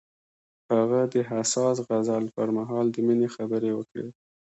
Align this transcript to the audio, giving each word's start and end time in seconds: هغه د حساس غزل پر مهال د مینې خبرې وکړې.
هغه 0.73 1.01
د 1.13 1.15
حساس 1.29 1.77
غزل 1.87 2.23
پر 2.35 2.47
مهال 2.57 2.85
د 2.91 2.97
مینې 3.07 3.27
خبرې 3.35 3.71
وکړې. 3.75 4.09